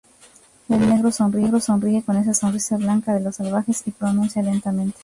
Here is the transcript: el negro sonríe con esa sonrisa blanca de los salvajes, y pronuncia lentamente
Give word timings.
el 0.67 0.79
negro 0.79 1.11
sonríe 1.11 2.01
con 2.03 2.15
esa 2.15 2.33
sonrisa 2.33 2.75
blanca 2.77 3.13
de 3.13 3.19
los 3.19 3.35
salvajes, 3.35 3.83
y 3.85 3.91
pronuncia 3.91 4.41
lentamente 4.41 4.97